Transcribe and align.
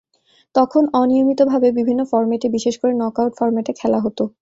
তখন 0.55 0.83
অনিয়মিতভাবে 0.93 1.67
বিভিন্ন 1.77 2.01
ফরম্যাটে 2.11 2.47
বিশেষ 2.55 2.75
করে 2.81 2.93
নকআউট 3.01 3.33
ফরম্যাটে 3.39 3.71
খেলা 3.79 3.99
হত। 4.05 4.19